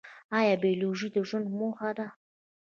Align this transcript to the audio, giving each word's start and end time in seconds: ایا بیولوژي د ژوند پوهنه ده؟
ایا 0.39 0.55
بیولوژي 0.63 1.07
د 1.13 1.17
ژوند 1.27 1.45
پوهنه 1.53 1.89
ده؟ 1.97 2.07